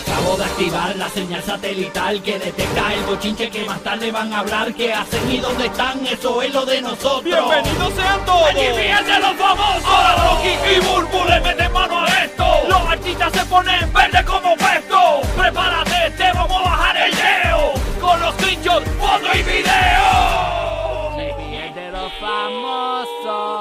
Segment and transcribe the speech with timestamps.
[0.00, 4.38] Acabo de activar la señal satelital que detecta el bochinche que más tarde van a
[4.40, 4.72] hablar.
[4.74, 6.06] ¿Qué hacen y dónde están?
[6.06, 7.24] Eso es lo de nosotros.
[7.24, 8.48] ¡Bienvenidos sean todos!
[8.48, 9.84] ¡Allí fíjense los famosos!
[9.84, 12.44] Ahora Rocky y Burbu le meten mano a esto.
[12.68, 15.20] Los artistas se ponen verde como puesto.
[15.36, 17.74] Prepárate, te vamos a bajar el leo.
[18.00, 21.12] Con los screenshots, foto y video.
[21.16, 23.60] Ríen de los famosos.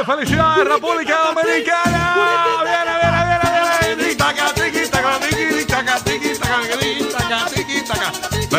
[0.00, 0.04] ¡Eh!
[0.04, 1.87] ¡Felicidades, República Dominicana!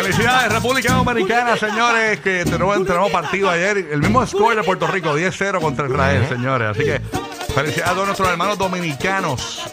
[0.02, 3.76] Felicidades, República Dominicana, señores, que tenemos, tenemos partido ayer.
[3.90, 6.68] El mismo score de Puerto Rico, 10-0 contra Israel, señores.
[6.68, 7.00] Así que
[7.54, 9.70] felicidades a todos nuestros hermanos dominicanos.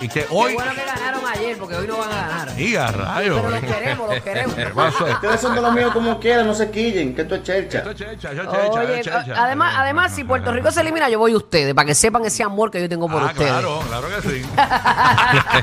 [0.00, 0.54] Y que Qué hoy.
[0.54, 2.60] bueno que ganaron ayer, porque hoy no van a ganar.
[2.60, 3.40] Y a rayos.
[3.40, 4.54] Pero los queremos, los queremos.
[4.56, 5.04] ¿Qué pasó?
[5.06, 7.78] Ustedes son de los míos como quieran, no se quillen, que esto es chercha.
[7.78, 9.44] Esto es es checha, Oye, esto es checha.
[9.44, 12.44] además, además, si Puerto Rico se elimina, yo voy a ustedes, para que sepan ese
[12.44, 13.50] amor que yo tengo por Ah, ustedes.
[13.50, 14.42] claro, claro que sí.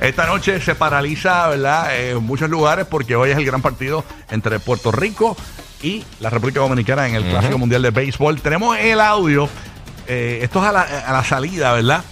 [0.00, 1.96] Esta noche se paraliza, ¿verdad?
[1.96, 5.36] En muchos lugares porque hoy es el gran partido entre Puerto Rico
[5.82, 8.40] y la República Dominicana en el Clásico Mundial de Béisbol.
[8.40, 9.48] Tenemos el audio,
[10.06, 12.02] eh, esto es a la, a la salida, ¿verdad?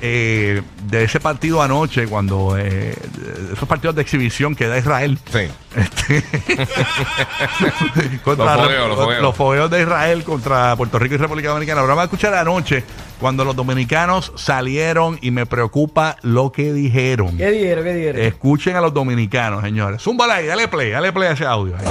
[0.00, 2.94] Eh, de ese partido anoche, cuando eh,
[3.52, 5.18] esos partidos de exhibición que da Israel.
[5.32, 5.48] Sí.
[5.74, 6.22] Este,
[8.24, 9.22] contra Los fogueos, los fogueos.
[9.22, 11.80] los fogueos de Israel contra Puerto Rico y República Dominicana.
[11.80, 12.84] Ahora vamos a escuchar anoche
[13.18, 17.36] cuando los dominicanos salieron y me preocupa lo que dijeron.
[17.38, 17.84] ¿Qué dijeron?
[17.84, 18.20] ¿Qué dijeron?
[18.22, 20.02] Escuchen a los dominicanos, señores.
[20.02, 21.74] Zúmbala ahí, dale play, dale play a ese audio.
[21.76, 21.84] ahí.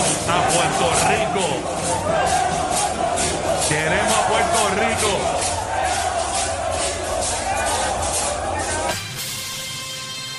[0.00, 1.46] Queremos a Puerto Rico.
[3.68, 5.18] Queremos a Puerto Rico.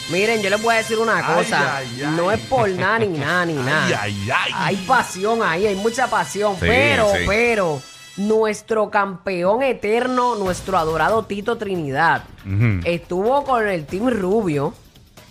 [0.09, 1.77] Miren, yo les voy a decir una Ay, cosa.
[1.77, 2.13] ay, ay.
[2.17, 3.85] No es por nada ni nada ni nada.
[3.85, 4.51] Ay, ay, ay.
[4.55, 6.53] Hay pasión ahí, hay mucha pasión.
[6.55, 7.23] Sí, pero, sí.
[7.27, 7.81] pero,
[8.17, 12.23] nuestro campeón eterno, nuestro adorado Tito Trinidad,
[12.83, 14.73] estuvo con el Team Rubio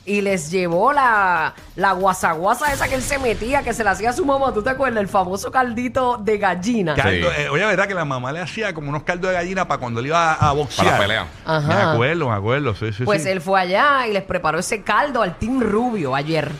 [0.06, 4.10] y les llevó la, la guasaguasa esa que él se metía, que se la hacía
[4.10, 4.52] a su mamá.
[4.52, 5.00] ¿Tú te acuerdas?
[5.02, 6.94] El famoso caldito de gallina.
[6.94, 7.42] Caldo, Sí.
[7.42, 10.00] eh, oye, ¿verdad que la mamá le hacía como unos caldos de gallina para cuando
[10.00, 10.86] él iba a, a boxear?
[10.86, 11.26] Para la pelea.
[11.44, 11.68] Ajá.
[11.68, 13.28] Me acuerdo, me acuerdo, sí, sí, Pues sí.
[13.28, 16.50] él fue allá y les preparó ese caldo al Team Rubio ayer.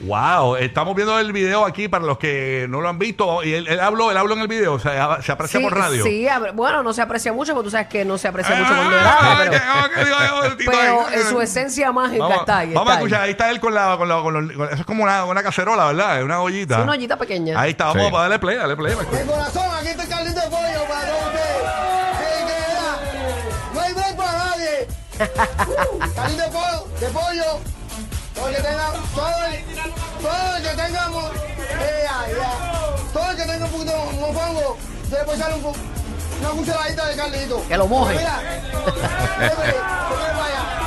[0.00, 3.42] Wow, estamos viendo el video aquí para los que no lo han visto.
[3.42, 5.76] Y él, él habló, él habló en el video, o sea, se aprecia Sí, por
[5.76, 6.04] radio.
[6.04, 8.74] Sí, bueno, no se aprecia mucho, porque tú sabes que no se aprecia Ah, mucho
[8.76, 12.72] cuando graba, ah, pero, Tito, pero en su esencia mágica Vamos, está ahí.
[12.74, 13.04] vamos a está ahí.
[13.06, 15.24] escuchar, ahí está él con la, con la, con los- con- eso es como una,
[15.24, 16.18] una cacerola, ¿verdad?
[16.18, 16.76] Es una ollita.
[16.76, 17.60] Sí, una ollita pequeña.
[17.60, 18.14] Ahí está, vamos Sí.
[18.14, 18.94] a darle play, dale play.
[18.94, 21.58] De corazón, aquí está el caldito de pollo para todos ustedes.
[22.18, 23.74] Sí, que era.
[23.74, 24.86] No hay break para nadie.
[25.68, 27.77] Uh, caldito de pollo, de pollo.
[28.38, 29.30] Todo el que tenga, todo
[30.22, 31.30] todo que tenga, mo-
[31.80, 32.52] eh, ya, ya.
[33.12, 34.76] todo que tenga un poquito de mofongo,
[35.08, 35.74] se le puede echar un po-
[36.40, 37.66] una cucharadita de caldito.
[37.68, 38.14] Que lo moje.
[38.14, 38.40] Mira,
[40.38, 40.77] vaya.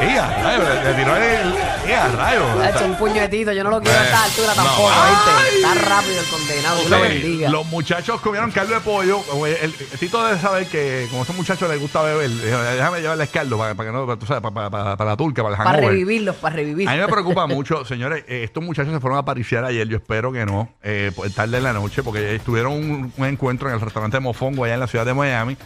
[0.00, 0.62] ¡Ea, rayo!
[0.84, 1.54] Le, tiró el.
[1.88, 2.60] ¡Ea, rayo!
[2.60, 4.54] Ha hecho un puñetito, yo no lo quiero a esta Eh, altura no.
[4.64, 4.90] tampoco.
[4.90, 5.56] ¿viste?
[5.56, 7.48] Está rápido el condenado, Dios lo bendiga.
[7.50, 9.18] Los muchachos comieron caldo de pollo.
[9.22, 13.00] Como El, el Tito debe saber que, como a estos muchachos les gusta beber, déjame
[13.00, 15.54] llevarles caldo para, para que no, para, tú sabes, para, para- para la turca, para
[15.56, 16.96] el Para revivirlos, para A mí revivirlos.
[16.96, 18.24] me preocupa mucho, señores.
[18.28, 19.86] eh, estos muchachos se fueron a pariciar ayer.
[19.88, 22.72] Yo espero que no, eh, por tarde en la noche, porque tuvieron
[23.16, 25.56] un encuentro en el restaurante Mofongo allá en la ciudad de Miami.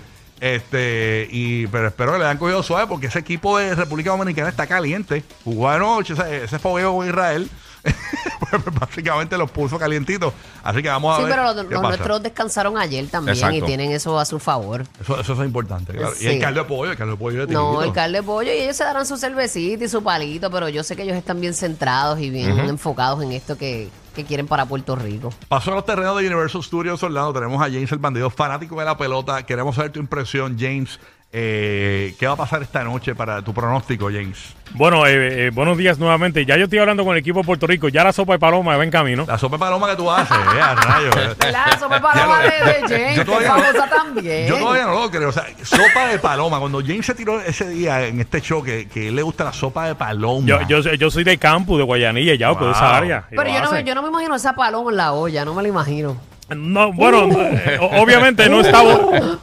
[0.41, 4.49] Este, y, pero espero que le hayan cogido suave porque ese equipo de República Dominicana
[4.49, 5.25] está caliente.
[5.45, 7.51] Jugó anoche, ese, ese fogueo con Israel.
[8.51, 10.33] pues básicamente los puso calientitos.
[10.63, 11.33] Así que vamos a Sí, ver.
[11.33, 11.89] pero los, qué los pasa.
[11.89, 14.85] nuestros descansaron ayer también y tienen eso a su favor.
[15.01, 16.13] Eso, eso es importante, claro.
[16.15, 16.27] Y Sí.
[16.29, 18.59] el caldo de pollo, el caldo de pollo de No, el caldo de pollo y
[18.59, 21.55] ellos se darán su cervecita y su palito, pero yo sé que ellos están bien
[21.55, 23.89] centrados y bien enfocados en esto que,
[24.25, 25.33] quieren para Puerto Rico.
[25.49, 27.33] Pasó a los terrenos de Universal Studios Orlando.
[27.33, 29.45] Tenemos a James el bandido, fanático de la pelota.
[29.45, 30.99] Queremos saber tu impresión, James.
[31.31, 34.55] Eh, ¿Qué va a pasar esta noche para tu pronóstico, James?
[34.73, 36.47] Bueno, eh, eh, buenos días nuevamente.
[36.47, 37.89] Ya yo estoy hablando con el equipo de Puerto Rico.
[37.91, 39.25] Ya la sopa de paloma va en camino.
[39.29, 41.15] La sopa de paloma que tú haces, eh, a rayos.
[41.53, 44.49] La sopa de paloma de, de James, Yo todavía no- famosa también.
[44.49, 45.29] Yo todavía no lo creo.
[45.29, 46.59] O sea, sopa de paloma.
[46.61, 49.53] Cuando James se tiró ese día en este show que, que él le gusta la
[49.53, 50.47] sopa de paloma.
[50.47, 52.71] Yo, yo, yo soy de campus, de Guayanilla, de Wow.
[52.71, 53.25] esa área.
[53.29, 55.69] Pero yo no, yo no me imagino esa paloma en la olla, no me la
[55.69, 56.17] imagino.
[56.57, 58.83] No, bueno, eh, o- obviamente no está,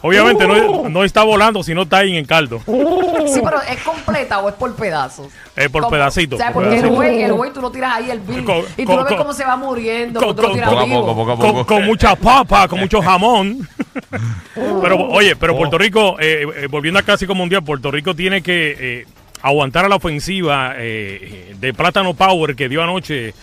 [0.01, 2.61] obviamente no, no está volando, sino está ahí en caldo.
[2.65, 5.27] Sí, pero ¿es completa o es por pedazos?
[5.55, 8.09] Eh, por pedacitos, O sea, por porque el güey, el güey tú lo tiras ahí
[8.09, 10.41] el bill Con- y tú con- lo ves con- cómo se va muriendo, con- tú
[10.41, 10.99] lo con- tiras Poco a vivo.
[11.05, 11.53] poco, poco a poco.
[11.53, 13.67] Con, con mucha papa, con mucho jamón.
[14.81, 18.75] pero oye, pero Puerto Rico, eh, eh, volviendo al Clásico Mundial, Puerto Rico tiene que
[18.79, 19.05] eh,
[19.43, 23.33] aguantar a la ofensiva eh, de Plátano Power que dio anoche.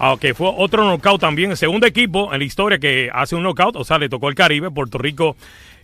[0.00, 3.42] Ah, que fue otro knockout también, el segundo equipo en la historia que hace un
[3.42, 5.36] knockout, o sea, le tocó el Caribe, Puerto Rico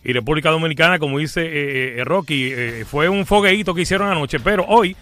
[0.03, 4.39] y República Dominicana, como dice eh, eh, Rocky, eh, fue un fogueíto que hicieron anoche,
[4.39, 4.95] pero hoy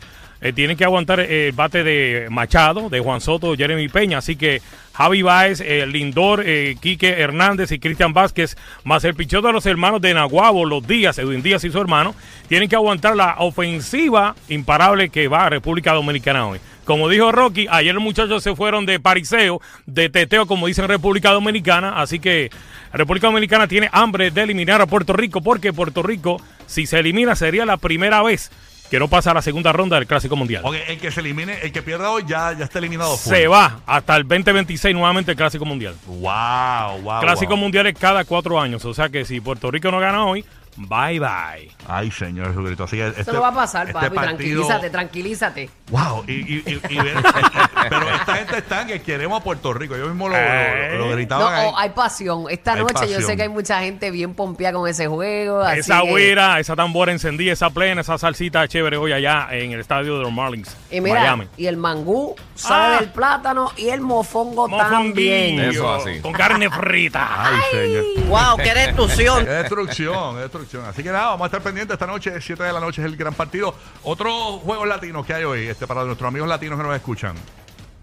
[0.53, 4.61] tienen que aguantar el bate de Machado, de Juan Soto, Jeremy Peña, así que
[4.93, 6.45] Javi Baez, Lindor,
[6.81, 11.17] Quique Hernández y Cristian Vázquez, más el pichón de los hermanos de Naguabo, los Díaz,
[11.17, 12.13] Edwin Díaz y su hermano,
[12.47, 16.59] tienen que aguantar la ofensiva imparable que va a República Dominicana hoy.
[16.85, 20.91] Como dijo Rocky, ayer los muchachos se fueron de pariseo, de teteo, como dicen en
[20.91, 22.51] República Dominicana, así que
[22.93, 27.35] República Dominicana tiene hambre de eliminar a Puerto Rico, porque Puerto Rico, si se elimina,
[27.35, 28.51] sería la primera vez
[28.91, 30.61] que no pasa a la segunda ronda del Clásico Mundial.
[30.63, 33.17] Ok, el que se elimine, el que pierda hoy ya, ya está eliminado.
[33.17, 35.95] Se va hasta el 2026 nuevamente el Clásico Mundial.
[36.05, 37.19] Wow, wow.
[37.19, 37.57] Clásico wow.
[37.57, 40.45] Mundial es cada cuatro años, o sea que si Puerto Rico no gana hoy,
[40.77, 41.71] bye bye.
[41.87, 42.83] Ay, señor Jesucristo.
[42.85, 44.09] Así que este, Eso no va a pasar, este papi.
[44.15, 44.25] partido-
[44.67, 45.69] Tranquilízate, tranquilízate.
[45.89, 47.15] Wow, y, y, y, y ver-
[47.89, 49.95] pero esta gente está que queremos a Puerto Rico.
[49.95, 50.89] Yo mismo lo, Eh.
[50.93, 51.67] lo, lo No, gritaban ahí.
[51.71, 52.45] oh, hay pasión.
[52.49, 53.23] Esta Hay noche yo pasión.
[53.23, 55.61] sé que hay mucha gente bien pompeada con ese juego.
[55.61, 59.71] así esa que- güira, esa tambora encendida, esa plena, esa salsita chévere hoy allá en
[59.71, 60.75] el estadio de los Marlins.
[60.91, 61.47] Y mira, Miami.
[61.57, 62.99] y el mangú sale Ah.
[62.99, 65.59] del plátano y el mofongo Mofonguillo, también.
[65.59, 66.19] Eso así.
[66.21, 67.27] Con carne frita.
[67.29, 68.03] Ay, señor.
[68.27, 68.57] ¡Wow!
[68.57, 69.45] ¡Qué destrucción!
[69.45, 70.41] Qué destrucción, qué
[70.87, 73.15] Así que nada, vamos a estar pendientes esta noche, 7 de la noche es el
[73.15, 73.75] gran partido.
[74.03, 77.35] Otros juegos latinos que hay hoy, este para nuestros amigos latinos que nos escuchan.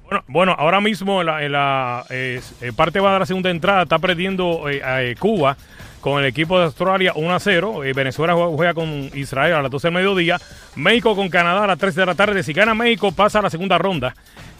[0.04, 2.40] Bueno, bueno, ahora mismo la, eh,
[2.76, 5.56] parte va de la segunda entrada, está perdiendo eh, eh, Cuba
[6.02, 7.84] con el equipo de Australia 1 a 0.
[7.84, 10.38] Eh, Venezuela juega, juega con Israel a las 12 del mediodía.
[10.74, 12.42] México con Canadá a las 3 de la tarde.
[12.42, 14.14] Si gana México, pasa a la segunda ronda.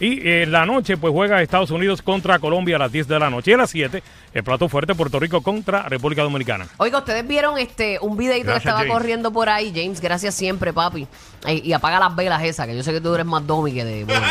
[0.05, 3.29] Y en la noche, pues juega Estados Unidos contra Colombia a las 10 de la
[3.29, 3.51] noche.
[3.51, 4.03] Y a las 7,
[4.33, 6.67] el plato fuerte Puerto Rico contra República Dominicana.
[6.77, 8.91] Oiga, ustedes vieron este un videito que estaba James.
[8.93, 11.07] corriendo por ahí, James, gracias siempre, papi.
[11.47, 13.85] Y, y apaga las velas esas, que yo sé que tú eres más domi que
[13.85, 14.25] de bueno.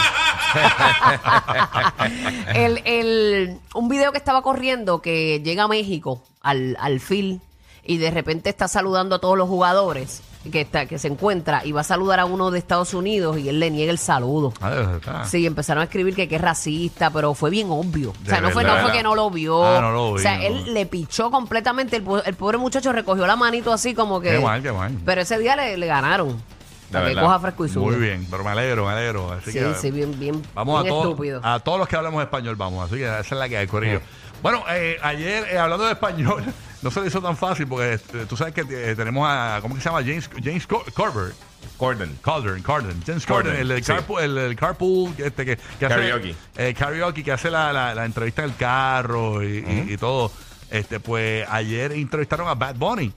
[2.54, 7.40] el, el- un video que estaba corriendo que llega a México al, al fil
[7.84, 11.72] y de repente está saludando a todos los jugadores que está que se encuentra y
[11.72, 14.52] va a saludar a uno de Estados Unidos y él le niega el saludo.
[14.60, 15.24] Ah.
[15.24, 18.10] Sí, empezaron a escribir que, que es racista, pero fue bien obvio.
[18.10, 19.64] O sea, De no fue, no fue que no lo vio.
[19.64, 20.42] Ah, no lo o sea, no.
[20.44, 21.96] él le pichó completamente.
[21.96, 24.30] El, po- el pobre muchacho recogió la manito así como que.
[24.30, 24.96] Qué mal, qué mal.
[25.04, 26.42] Pero ese día le, le ganaron.
[26.90, 27.86] Para que coja fresco y subo.
[27.86, 29.32] Muy bien, pero me alegro, me alegro.
[29.32, 30.42] Así Sí, que, sí, bien, bien.
[30.54, 32.84] Vamos a todos, a todos los que hablamos español, vamos.
[32.84, 34.00] Así que esa es la que hay, Corillo.
[34.42, 36.44] Bueno, eh, ayer, eh, hablando de español,
[36.82, 39.74] no se le hizo tan fácil porque este, tú sabes que eh, tenemos a, ¿cómo
[39.74, 40.00] que se llama?
[40.02, 41.32] James, James Cor- Corber.
[41.76, 42.18] Corden.
[42.22, 43.92] Corden, Corden, James Corden, Corden, el, del sí.
[43.92, 46.34] carpool, el, del carpool este, que, que Karaoke.
[46.54, 49.58] hace eh, karaoke, que hace la, la- la entrevista en el carro y,
[49.88, 50.30] y- y todo.
[50.70, 53.12] Este, pues ayer entrevistaron a Bad Bunny.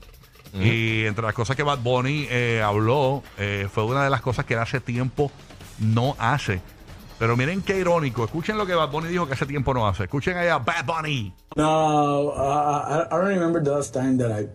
[0.58, 4.46] Y entre las cosas que Bad Bunny eh, habló, eh, fue una de las cosas
[4.46, 5.30] que él hace tiempo
[5.78, 6.62] no hace.
[7.18, 8.24] Pero miren qué irónico.
[8.24, 10.04] Escuchen lo que Bad Bunny dijo que hace tiempo no hace.
[10.04, 11.32] Escuchen ahí a Bad Bunny.
[11.56, 14.48] No, uh, I, I don't remember the last time that I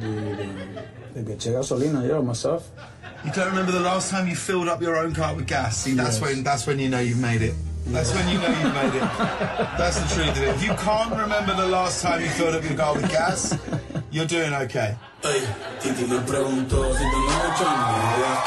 [0.00, 0.82] did, uh,
[1.14, 2.68] did eché gasolina, yo, myself.
[3.24, 5.78] You don't remember the last time you filled up your own car with gas?
[5.78, 7.54] See, that's when that's when you know you've made it.
[7.86, 9.02] That's when you know you've made it.
[9.78, 10.48] That's the truth of it.
[10.50, 13.56] If you can't remember the last time you filled up your car with gas,
[14.10, 14.94] you're doing okay.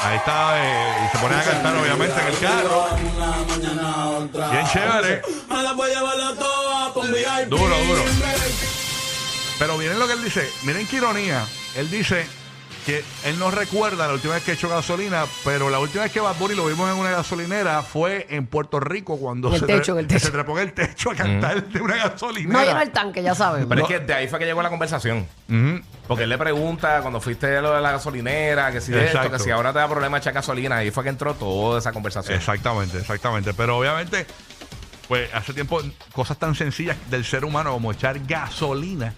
[0.02, 0.58] Ahí está.
[0.64, 2.86] eh, y se ponen a cantar obviamente en el carro.
[4.52, 5.22] Bien chévere.
[7.50, 8.04] Duro, duro.
[9.58, 10.50] Pero miren lo que él dice.
[10.64, 11.46] Miren qué ironía.
[11.76, 12.26] Él dice
[12.86, 16.20] que él no recuerda la última vez que echó gasolina, pero la última vez que
[16.22, 20.00] Bad Bunny lo vimos en una gasolinera fue en Puerto Rico cuando el se, techo,
[20.00, 20.26] el techo.
[20.28, 22.60] se trepó en el techo a cantar de una gasolinera.
[22.60, 23.66] No llenó el tanque, ya sabes.
[23.68, 25.28] Pero es que de ahí fue que llegó la conversación.
[25.50, 25.82] Ujú.
[26.10, 29.32] Porque él le pregunta cuando fuiste a lo de la gasolinera, que si de esto,
[29.32, 30.76] que si ahora te da problema echar gasolina.
[30.78, 32.36] Ahí fue que entró toda esa conversación.
[32.36, 33.54] Exactamente, exactamente.
[33.54, 34.26] Pero obviamente,
[35.08, 35.80] pues hace tiempo
[36.12, 39.14] cosas tan sencillas del ser humano como echar gasolina,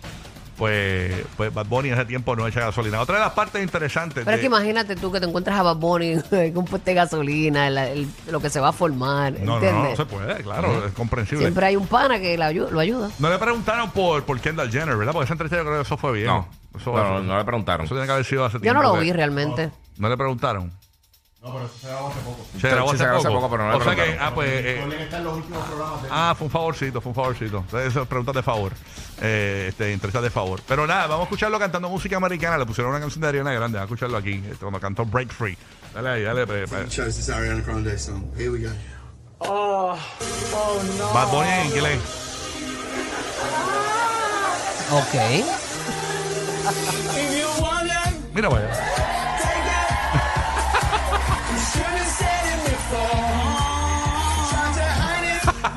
[0.58, 3.02] pues, pues Bad Bunny hace tiempo no echa gasolina.
[3.02, 4.24] Otra de las partes interesantes.
[4.24, 6.96] Pero es que imagínate tú que te encuentras a Bad Bunny con un puente de
[6.96, 9.90] gasolina, el- el- lo que se va a formar, no, no, no, ¿entiendes?
[9.92, 11.46] no se puede, claro, es comprensible.
[11.46, 12.44] Siempre hay un pana que lo
[12.80, 13.10] ayuda.
[13.18, 15.14] No le preguntaron por, por Kendall Jenner, ¿verdad?
[15.14, 16.28] Porque esa entrevista yo creo que eso fue bien.
[16.28, 16.48] No,
[16.80, 17.86] Eso, no, no, no le preguntaron.
[17.86, 18.82] Eso tiene que haber sido hace Yo tiempo.
[18.82, 19.72] no lo que- vi realmente.
[19.98, 20.72] ¿No le preguntaron?
[21.44, 22.46] No, pero se grabó hace poco.
[22.62, 23.50] Se grabó hace se grabó hace poco.
[23.50, 24.32] pero no le O sea que, preguntaron.
[24.32, 24.50] ah, pues...
[24.54, 24.82] eh,
[26.12, 27.66] Ah, fue un favorcito, fue un favorcito.
[27.84, 28.74] Esas preguntas de favor.
[29.22, 30.62] Eh, este, entrevistas de favor.
[30.68, 32.60] Pero nada, vamos a escucharlo cantando música americana.
[32.60, 33.80] Le pusieron una canción de Ariana Grande.
[33.80, 35.58] Vamos a escucharlo aquí, este, cuando cantó Break Free.
[35.96, 36.46] Dale ahí, dale.
[36.46, 38.24] pe- pe- You chose this Ariana Grande song.
[38.38, 38.70] Here we go.
[39.40, 39.98] Oh,
[40.54, 41.12] oh no.
[41.14, 42.00] Bad Bunny en inglés.
[44.92, 45.61] Ok.
[48.34, 48.70] Mira, vaya.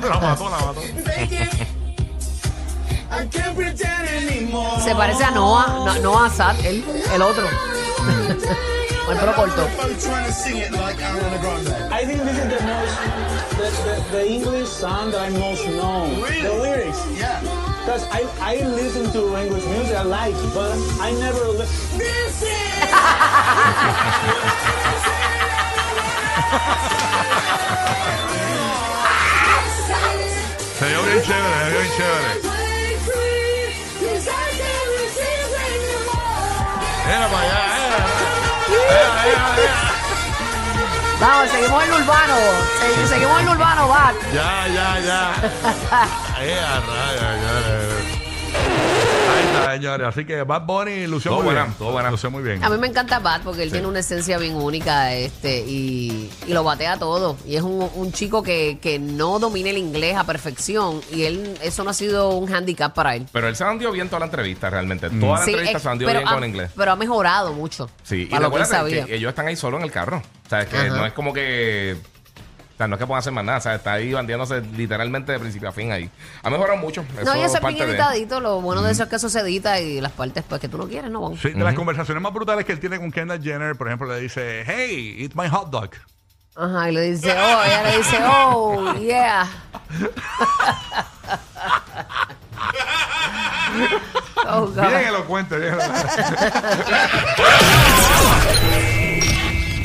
[0.09, 0.81] la mató, la mató.
[4.83, 7.47] Se parece a Noah, no- Noah Sad, el, el otro.
[9.05, 9.67] Bueno, pero corto.
[11.91, 12.99] I think this is the most,
[13.51, 16.21] the, the, the English song that I'm most known.
[16.21, 17.05] The lyrics.
[17.15, 17.39] Yeah.
[17.85, 22.01] Because I, I listen to English music, I like, but I never listen.
[30.79, 32.29] Se dio bien chévere, se dio bien chévere.
[37.07, 37.99] Era para allá, era.
[38.89, 39.84] Era, era, era.
[41.27, 42.35] Vamos, seguimos en lo urbano.
[42.79, 44.13] Se- seguimos en lo urbano, va.
[44.31, 45.33] Ya, ya, ya.
[46.37, 48.24] Eh,
[49.73, 50.07] señores.
[50.07, 51.75] Así que Bad Bunny lució Todo muy buena, bien.
[51.77, 52.11] todo buena.
[52.11, 52.63] Lució muy bien.
[52.63, 56.53] A mí me encanta Bat porque él tiene una esencia bien única este y, y
[56.53, 57.37] lo batea todo.
[57.45, 61.57] Y es un, un chico que, que no domina el inglés a perfección y él
[61.61, 63.27] eso no ha sido un handicap para él.
[63.31, 65.09] Pero él se andió bien toda la entrevista, realmente.
[65.09, 66.71] Toda la Sí, entrevista es- se andió pero bien ha- con inglés.
[66.75, 67.89] Pero ha mejorado mucho.
[68.03, 69.05] Sí, y lo que sabía.
[69.05, 70.21] que ellos están ahí solo en el carro.
[70.45, 70.87] O sea, es que Ajá.
[70.89, 71.95] no es como que.
[72.75, 73.59] O sea, no es que puedan hacer más nada.
[73.59, 76.09] O sea, está ahí bandeándose literalmente de principio a fin ahí.
[76.43, 77.05] Ha mejorado mucho.
[77.23, 78.41] No, y es eso es bien de- editadito.
[78.41, 80.77] Lo bueno de eso es que eso se edita y las partes pues que tú
[80.77, 81.37] no quieres no van.
[81.37, 84.19] Sí, de las conversaciones más brutales que él tiene con Kendall Jenner, por ejemplo, le
[84.19, 85.91] dice, hey, eat my hot dog.
[86.57, 89.45] Ajá, y le dice, oh, ella le dice, oh, yeah.
[94.47, 94.87] oh, God.
[94.87, 96.07] Bien elocuente, bien elocuente.